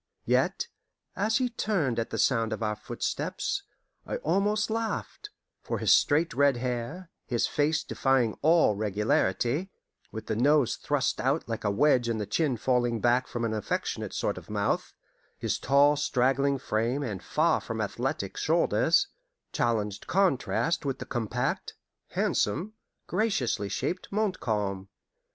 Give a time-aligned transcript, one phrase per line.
[0.25, 0.67] Yet,
[1.15, 3.61] as he turned at the sound of our footsteps,
[4.03, 5.29] I almost laughed;
[5.61, 9.69] for his straight red hair, his face defying all regularity,
[10.11, 13.53] with the nose thrust out like a wedge and the chin falling back from an
[13.53, 14.95] affectionate sort of mouth,
[15.37, 19.07] his tall straggling frame and far from athletic shoulders,
[19.53, 21.75] challenged contrast with the compact,
[22.07, 22.73] handsome,
[23.05, 24.89] graciously shaped Montcalm.